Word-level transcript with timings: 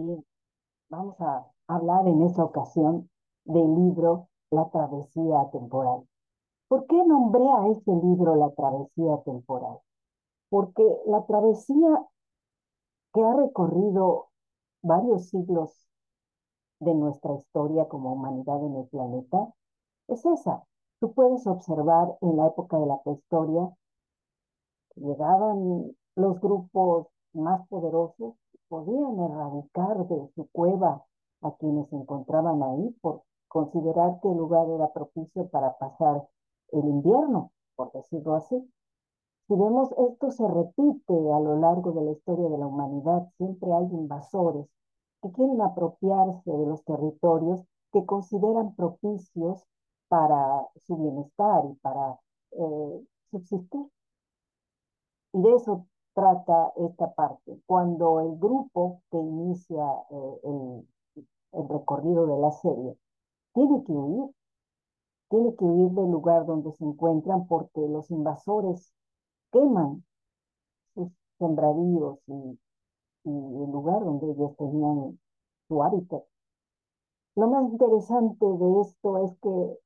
Bien, 0.00 0.24
vamos 0.90 1.20
a 1.20 1.44
hablar 1.66 2.06
en 2.06 2.22
esta 2.22 2.44
ocasión 2.44 3.10
del 3.44 3.74
libro 3.74 4.28
La 4.50 4.70
travesía 4.70 5.50
temporal. 5.50 6.06
¿Por 6.68 6.86
qué 6.86 7.04
nombré 7.04 7.42
a 7.42 7.66
este 7.66 7.90
libro 7.90 8.36
La 8.36 8.50
travesía 8.50 9.20
temporal? 9.24 9.80
Porque 10.50 10.84
la 11.06 11.26
travesía 11.26 12.06
que 13.12 13.24
ha 13.24 13.34
recorrido 13.34 14.28
varios 14.82 15.30
siglos 15.30 15.88
de 16.78 16.94
nuestra 16.94 17.34
historia 17.34 17.88
como 17.88 18.12
humanidad 18.12 18.64
en 18.64 18.76
el 18.76 18.86
planeta 18.86 19.52
es 20.06 20.24
esa. 20.24 20.62
Tú 21.00 21.12
puedes 21.12 21.44
observar 21.48 22.16
en 22.20 22.36
la 22.36 22.46
época 22.46 22.78
de 22.78 22.86
la 22.86 23.02
prehistoria 23.02 23.68
llegaban 24.94 25.90
los 26.14 26.40
grupos 26.40 27.08
más 27.32 27.66
poderosos 27.66 28.34
podían 28.68 29.18
erradicar 29.18 30.06
de 30.06 30.28
su 30.34 30.48
cueva 30.52 31.04
a 31.42 31.52
quienes 31.52 31.88
se 31.88 31.96
encontraban 31.96 32.62
ahí 32.62 32.90
por 33.00 33.22
considerar 33.48 34.20
que 34.20 34.28
el 34.28 34.36
lugar 34.36 34.68
era 34.68 34.92
propicio 34.92 35.48
para 35.48 35.76
pasar 35.78 36.28
el 36.72 36.84
invierno, 36.84 37.52
por 37.76 37.92
decirlo 37.92 38.34
así. 38.34 38.56
Si 39.46 39.54
vemos 39.54 39.90
esto 39.96 40.30
se 40.30 40.46
repite 40.46 41.14
a 41.14 41.40
lo 41.40 41.58
largo 41.58 41.92
de 41.92 42.02
la 42.02 42.10
historia 42.12 42.48
de 42.50 42.58
la 42.58 42.66
humanidad, 42.66 43.28
siempre 43.38 43.72
hay 43.72 43.84
invasores 43.84 44.66
que 45.22 45.32
quieren 45.32 45.60
apropiarse 45.62 46.50
de 46.50 46.66
los 46.66 46.84
territorios 46.84 47.64
que 47.92 48.04
consideran 48.04 48.74
propicios 48.74 49.66
para 50.08 50.68
su 50.76 50.96
bienestar 50.96 51.64
y 51.64 51.74
para 51.76 52.20
eh, 52.52 53.06
subsistir. 53.30 53.86
Y 55.32 55.42
de 55.42 55.54
eso 55.54 55.86
trata 56.18 56.72
esta 56.76 57.14
parte. 57.14 57.60
Cuando 57.66 58.20
el 58.20 58.36
grupo 58.38 59.02
que 59.10 59.18
inicia 59.18 59.84
eh, 60.10 60.40
el, 61.52 61.68
recorrido 61.68 62.26
de 62.26 62.38
la 62.40 62.50
serie 62.50 62.96
tiene 63.54 63.84
que 63.84 63.92
huir, 63.92 64.30
tiene 65.30 65.54
que 65.54 65.64
huir 65.64 65.92
del 65.92 66.10
lugar 66.10 66.44
donde 66.44 66.72
se 66.72 66.84
encuentran 66.84 67.46
porque 67.46 67.80
los 67.80 68.10
invasores 68.10 68.92
queman 69.52 70.04
sus 70.94 71.12
sembradíos 71.38 72.18
y, 72.26 72.58
y 73.24 73.30
el 73.30 73.70
lugar 73.70 74.04
donde 74.04 74.32
ellos 74.32 74.56
tenían 74.56 75.20
su 75.68 75.82
hábitat. 75.84 76.24
Lo 77.36 77.46
más 77.48 77.70
interesante 77.70 78.44
de 78.44 78.80
esto 78.80 79.24
es 79.24 79.38
que 79.40 79.78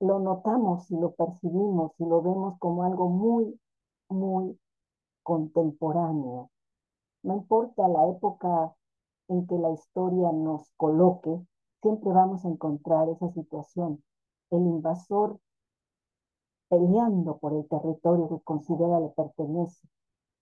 lo 0.00 0.18
notamos 0.18 0.90
y 0.90 0.96
lo 0.96 1.12
percibimos 1.12 1.92
y 1.98 2.06
lo 2.06 2.22
vemos 2.22 2.58
como 2.58 2.84
algo 2.84 3.08
muy, 3.10 3.60
muy 4.08 4.58
contemporáneo. 5.24 6.50
No 7.24 7.34
importa 7.34 7.88
la 7.88 8.08
época 8.08 8.76
en 9.28 9.46
que 9.48 9.58
la 9.58 9.70
historia 9.72 10.30
nos 10.30 10.70
coloque, 10.76 11.40
siempre 11.82 12.12
vamos 12.12 12.44
a 12.44 12.48
encontrar 12.48 13.08
esa 13.08 13.28
situación. 13.30 14.04
El 14.50 14.60
invasor 14.60 15.40
peleando 16.68 17.38
por 17.38 17.54
el 17.54 17.66
territorio 17.68 18.28
que 18.28 18.40
considera 18.44 19.00
le 19.00 19.08
pertenece, 19.08 19.88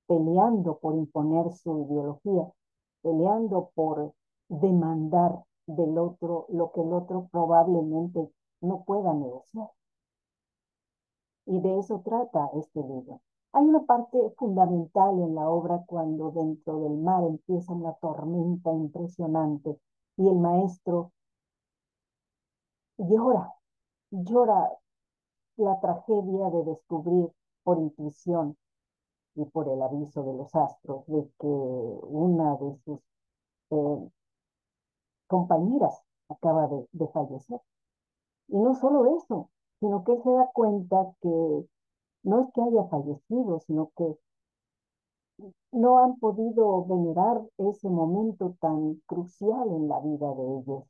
peleando 0.06 0.78
por 0.78 0.94
imponer 0.94 1.52
su 1.52 1.80
ideología, 1.80 2.52
peleando 3.02 3.70
por 3.74 4.12
demandar 4.48 5.44
del 5.67 5.96
otro 5.98 6.46
lo 6.48 6.72
que 6.72 6.80
el 6.80 6.92
otro 6.92 7.28
probablemente 7.30 8.30
no 8.61 8.83
pueda 8.84 9.12
negociar. 9.14 9.70
Y 11.46 11.61
de 11.61 11.78
eso 11.78 12.00
trata 12.05 12.50
este 12.55 12.80
libro. 12.80 13.20
Hay 13.53 13.64
una 13.64 13.81
parte 13.84 14.19
fundamental 14.39 15.19
en 15.20 15.34
la 15.34 15.48
obra 15.48 15.83
cuando 15.86 16.31
dentro 16.31 16.81
del 16.81 16.97
mar 16.98 17.22
empieza 17.25 17.72
una 17.72 17.92
tormenta 17.95 18.72
impresionante 18.72 19.78
y 20.17 20.28
el 20.28 20.36
maestro 20.36 21.12
llora, 22.97 23.52
llora 24.11 24.70
la 25.57 25.80
tragedia 25.80 26.51
de 26.51 26.64
descubrir 26.64 27.30
por 27.63 27.79
intuición 27.79 28.57
y 29.35 29.45
por 29.46 29.69
el 29.69 29.83
aviso 29.83 30.23
de 30.23 30.34
los 30.34 30.55
astros 30.55 31.07
de 31.07 31.29
que 31.39 31.46
una 31.46 32.57
de 32.57 32.77
sus 32.84 33.01
eh, 33.70 34.11
compañeras 35.27 36.02
acaba 36.29 36.69
de, 36.69 37.08
fallecer. 37.08 37.61
Y 38.48 38.58
no 38.58 38.74
solo 38.74 39.17
eso, 39.17 39.51
sino 39.80 40.05
que 40.05 40.17
se 40.23 40.30
da 40.30 40.51
cuenta 40.52 41.14
que 41.20 41.67
no 42.22 42.40
es 42.42 42.52
que 42.52 42.62
haya 42.62 42.84
fallecido, 42.84 43.60
sino 43.60 43.90
que 43.96 44.16
no 45.72 45.98
han 45.98 46.18
podido 46.18 46.84
venerar 46.84 47.42
ese 47.58 47.88
momento 47.88 48.55
tan 48.60 48.94
crucial 49.06 49.68
en 49.70 49.88
la 49.88 50.00
vida 50.00 50.34
de 50.34 50.58
ellos. 50.58 50.84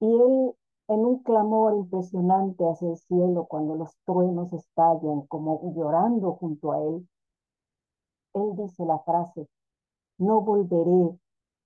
Y 0.00 0.06
él, 0.06 0.54
en 0.88 1.04
un 1.04 1.22
clamor 1.22 1.74
impresionante 1.76 2.64
hacia 2.64 2.90
el 2.90 2.96
cielo, 2.96 3.46
cuando 3.46 3.76
los 3.76 3.96
truenos 4.04 4.52
estallan, 4.52 5.22
como 5.26 5.72
llorando 5.74 6.32
junto 6.32 6.72
a 6.72 6.80
él, 6.80 7.08
él 8.34 8.56
dice 8.56 8.84
la 8.84 8.98
frase, 9.00 9.46
no 10.18 10.40
volveré 10.40 11.16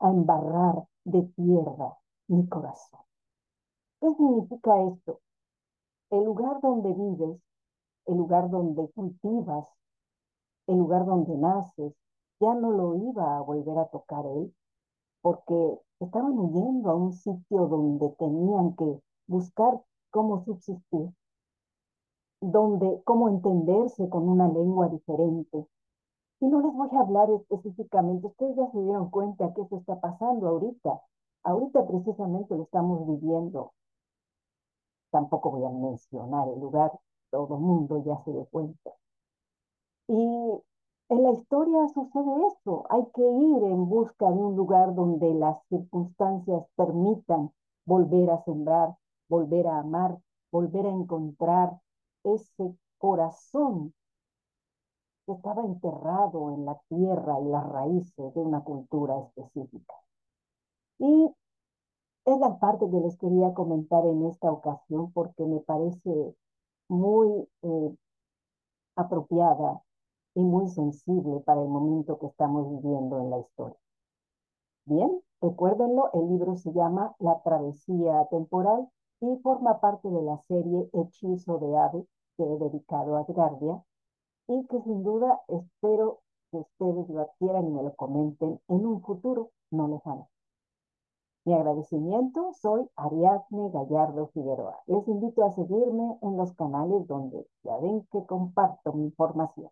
a 0.01 0.11
embarrar 0.11 0.85
de 1.05 1.23
tierra 1.23 1.97
mi 2.29 2.47
corazón. 2.49 3.01
¿Qué 4.01 4.13
significa 4.15 4.83
esto? 4.83 5.21
El 6.11 6.25
lugar 6.25 6.61
donde 6.61 6.93
vives 6.93 7.41
el 8.07 8.17
lugar 8.17 8.51
donde 8.51 8.89
cultivas, 8.93 9.69
el 10.67 10.79
lugar 10.79 11.07
donde 11.07 11.37
naces, 11.37 11.93
ya 12.41 12.55
no 12.55 12.71
lo 12.73 12.97
iba 12.97 13.37
a 13.37 13.41
volver 13.41 13.79
a 13.79 13.87
tocar 13.87 14.25
él, 14.27 14.55
porque 15.23 15.79
estaban 16.01 16.39
huyendo 16.39 16.91
a 16.91 16.95
un 16.95 17.13
sitio 17.13 17.67
donde 17.67 18.11
tenían 18.11 18.75
que 18.77 19.01
buscar 19.27 19.81
cómo 20.11 20.45
subsistir, 20.45 21.11
donde 22.41 23.03
cómo 23.05 23.29
entenderse 23.29 24.09
con 24.09 24.29
una 24.29 24.49
lengua 24.49 24.89
diferente. 24.89 25.67
Y 26.41 26.47
no 26.47 26.61
les 26.61 26.73
voy 26.75 26.89
a 26.93 27.01
hablar 27.01 27.31
específicamente, 27.31 28.27
ustedes 28.27 28.57
ya 28.57 28.71
se 28.71 28.79
dieron 28.83 29.11
cuenta 29.11 29.53
que 29.55 29.63
eso 29.63 29.79
está 29.79 29.99
pasando 30.01 30.49
ahorita. 30.49 31.01
Ahorita 31.45 31.87
precisamente 31.87 32.55
lo 32.57 32.65
estamos 32.65 33.07
viviendo. 33.07 33.73
Tampoco 35.11 35.51
voy 35.51 35.65
a 35.65 35.71
mencionar 35.71 36.49
el 36.49 36.61
lugar 36.61 36.93
todo 37.37 37.57
el 37.57 37.61
mundo 37.61 38.03
ya 38.03 38.17
se 38.25 38.33
dé 38.33 38.47
cuenta. 38.47 38.91
Y 40.09 40.15
en 41.09 41.23
la 41.23 41.33
historia 41.33 41.87
sucede 41.89 42.47
eso, 42.47 42.87
hay 42.89 43.05
que 43.15 43.23
ir 43.23 43.63
en 43.65 43.89
busca 43.89 44.27
de 44.31 44.39
un 44.39 44.57
lugar 44.57 44.95
donde 44.95 45.35
las 45.35 45.59
circunstancias 45.69 46.65
permitan 46.77 47.51
volver 47.85 48.31
a 48.31 48.43
sembrar, 48.45 48.97
volver 49.29 49.67
a 49.67 49.81
amar, 49.81 50.19
volver 50.51 50.87
a 50.87 50.91
encontrar 50.91 51.79
ese 52.25 52.75
corazón 52.99 53.93
que 55.27 55.33
estaba 55.33 55.63
enterrado 55.63 56.53
en 56.55 56.65
la 56.65 56.81
tierra 56.89 57.41
y 57.41 57.45
las 57.49 57.69
raíces 57.69 58.35
de 58.35 58.41
una 58.41 58.63
cultura 58.65 59.19
específica. 59.19 59.95
Y 60.99 61.31
es 62.25 62.39
la 62.39 62.59
parte 62.59 62.89
que 62.91 63.01
les 63.01 63.17
quería 63.19 63.53
comentar 63.53 64.07
en 64.07 64.25
esta 64.27 64.51
ocasión 64.51 65.13
porque 65.13 65.45
me 65.45 65.61
parece 65.61 66.35
muy 66.89 67.49
eh, 67.63 67.97
apropiada 68.97 69.83
y 70.35 70.41
muy 70.41 70.69
sensible 70.69 71.41
para 71.41 71.63
el 71.63 71.69
momento 71.69 72.19
que 72.19 72.27
estamos 72.27 72.71
viviendo 72.71 73.21
en 73.21 73.31
la 73.31 73.39
historia. 73.39 73.79
Bien, 74.85 75.21
recuérdenlo, 75.41 76.11
el 76.13 76.29
libro 76.29 76.57
se 76.57 76.73
llama 76.73 77.15
La 77.19 77.43
travesía 77.43 78.27
temporal 78.31 78.89
y 79.21 79.37
forma 79.39 79.81
parte 79.81 80.09
de 80.09 80.23
la 80.23 80.39
serie 80.49 80.89
Hechizo 80.93 81.59
de 81.59 81.77
Ave 81.77 82.07
que 82.37 82.45
he 82.45 82.59
dedicado 82.59 83.17
a 83.17 83.23
Edgardia 83.23 83.83
y 84.49 84.67
que 84.67 84.81
sin 84.83 85.03
duda 85.03 85.41
espero 85.49 86.21
que 86.51 86.59
ustedes 86.59 87.09
lo 87.09 87.23
adquieran 87.23 87.67
y 87.67 87.71
me 87.71 87.83
lo 87.83 87.95
comenten 87.97 88.61
en 88.69 88.87
un 88.87 89.03
futuro 89.03 89.51
no 89.71 89.89
lejano. 89.89 90.29
Mi 91.47 91.55
agradecimiento, 91.55 92.53
soy 92.55 92.91
Ariadne 92.97 93.71
Gallardo 93.71 94.27
Figueroa. 94.35 94.81
Les 94.89 95.07
invito 95.07 95.45
a 95.45 95.53
seguirme 95.53 96.19
en 96.21 96.37
los 96.37 96.53
canales 96.55 97.07
donde 97.07 97.47
ya 97.63 97.79
ven 97.79 98.05
que 98.11 98.27
comparto 98.27 98.93
mi 98.93 99.05
información. 99.05 99.71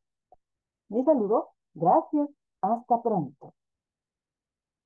Mi 0.89 1.03
saludo, 1.03 1.49
gracias, 1.75 2.29
hasta 2.61 3.03
pronto. 3.03 3.55